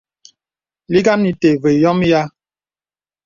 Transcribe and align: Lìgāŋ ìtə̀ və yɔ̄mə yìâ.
Lìgāŋ 0.91 1.19
ìtə̀ 1.31 1.53
və 1.61 1.69
yɔ̄mə 1.81 2.03
yìâ. 2.11 2.21